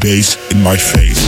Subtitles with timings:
[0.00, 1.20] bass in my face.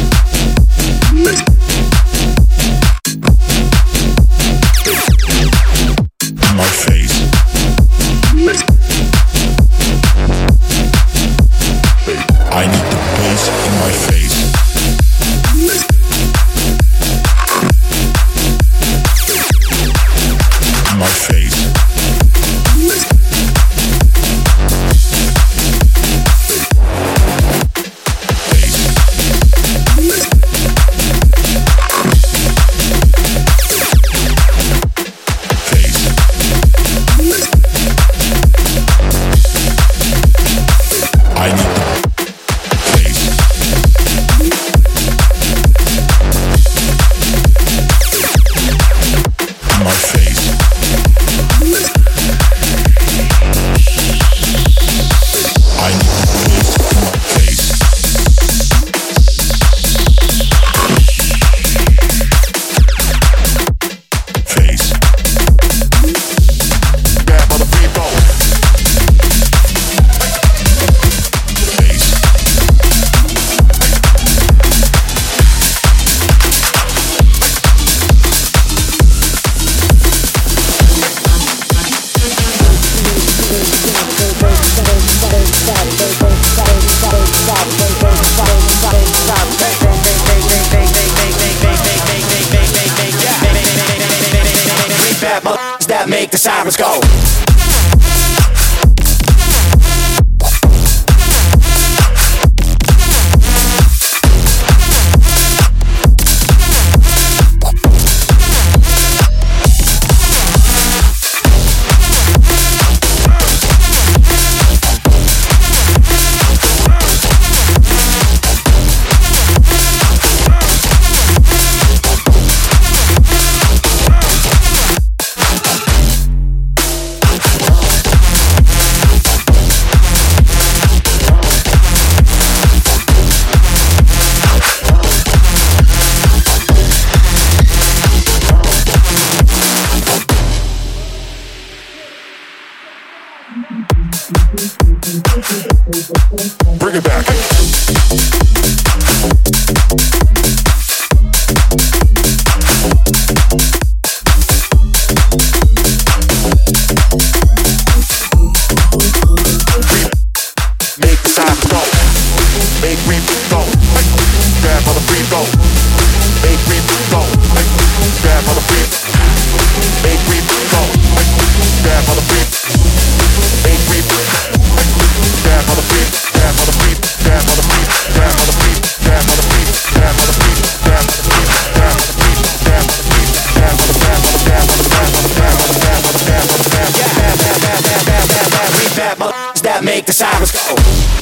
[190.75, 191.22] Oh.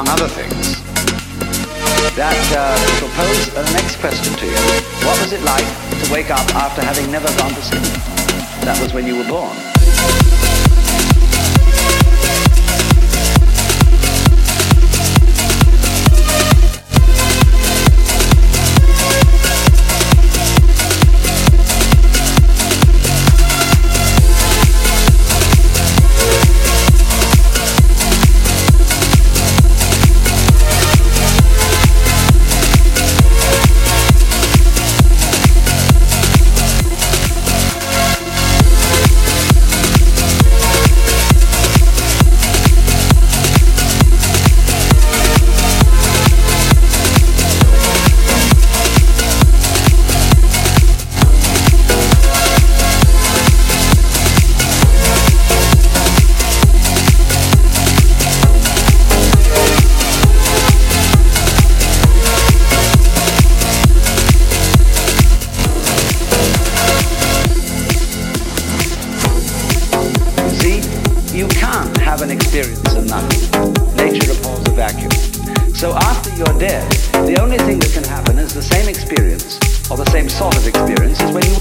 [0.00, 0.80] among other things,
[2.16, 4.56] that uh, shall pose the next question to you.
[5.04, 5.66] What was it like
[6.04, 7.82] to wake up after having never gone to sleep?
[8.64, 9.69] That was when you were born.
[79.10, 79.58] experience,
[79.90, 81.60] or the same sort of experience as when you...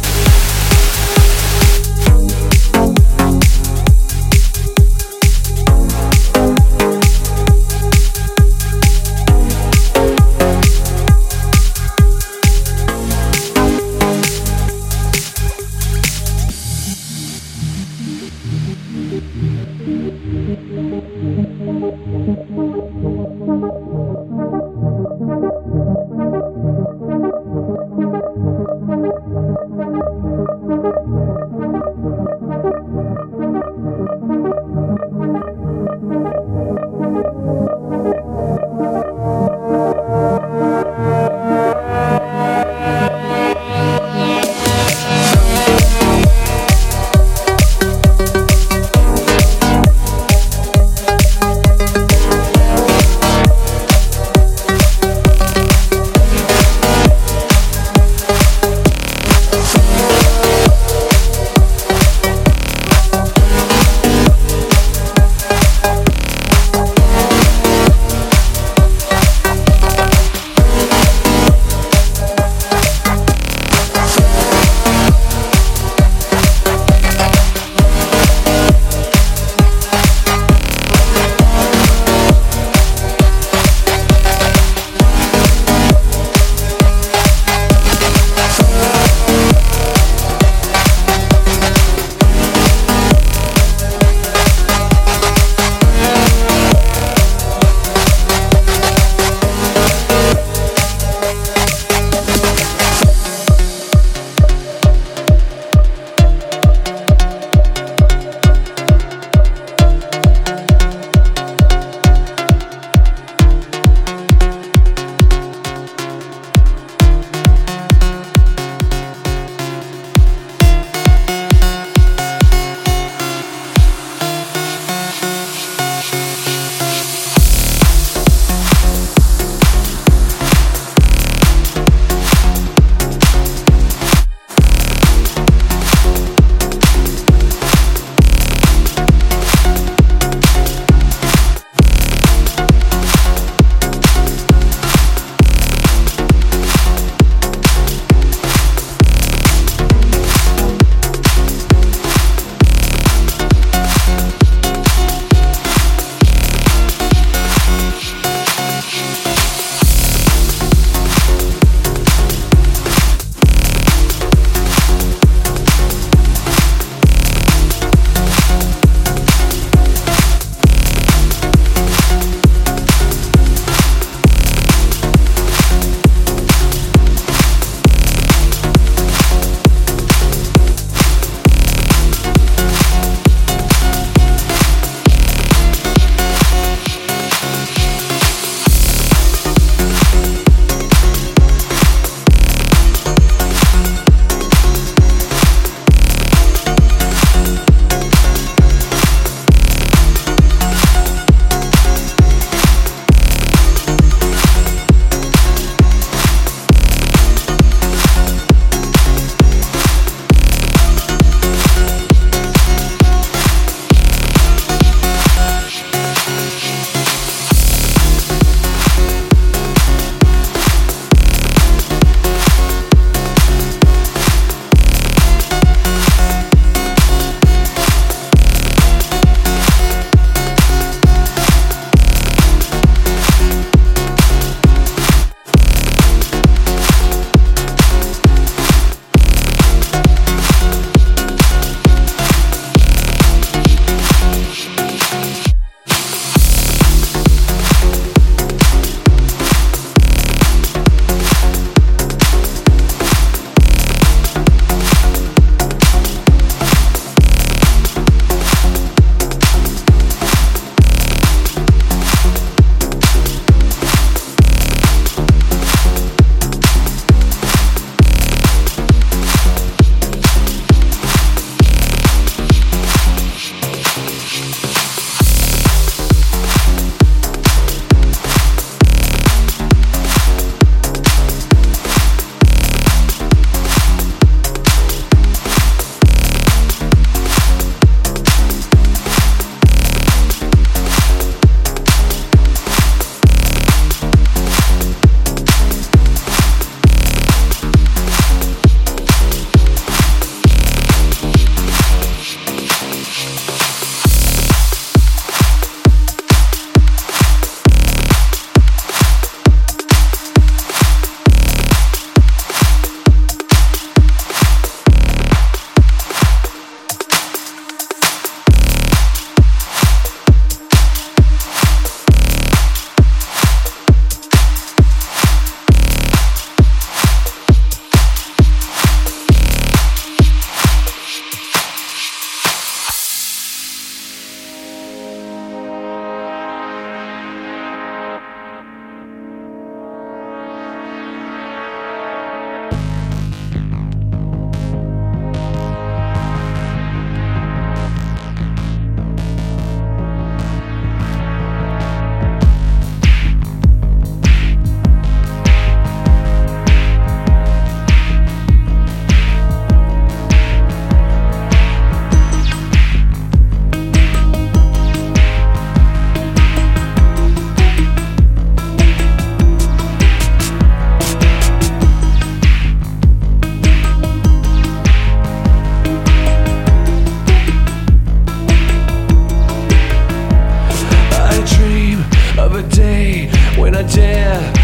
[383.90, 384.59] Dare.